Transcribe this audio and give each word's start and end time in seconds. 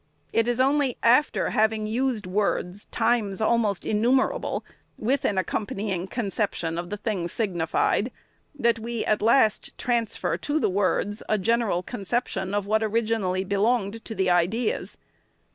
It 0.33 0.47
is 0.47 0.59
only 0.59 0.97
after 1.03 1.51
having 1.51 1.85
used 1.85 2.25
words, 2.25 2.85
times 2.85 3.39
almost 3.39 3.85
innumerable, 3.85 4.65
with 4.97 5.25
an 5.25 5.35
accom 5.35 5.67
panying 5.67 6.09
conception 6.09 6.79
of 6.79 6.89
the 6.89 6.97
things 6.97 7.31
signified, 7.31 8.11
that 8.57 8.79
we, 8.79 9.05
at 9.05 9.21
last, 9.21 9.77
transfer 9.77 10.37
to 10.37 10.59
the 10.59 10.69
words 10.71 11.21
a 11.29 11.37
general 11.37 11.83
conception 11.83 12.55
of 12.55 12.65
what 12.65 12.81
originally 12.81 13.43
belonged 13.43 14.03
to 14.05 14.15
the 14.15 14.31
ideas. 14.31 14.97